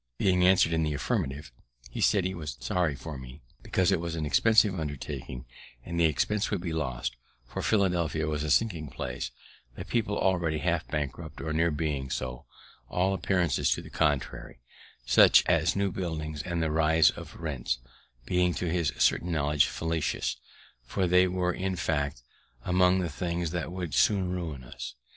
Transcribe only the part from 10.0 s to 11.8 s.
already half bankrupts, or near